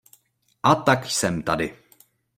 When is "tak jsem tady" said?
0.75-1.77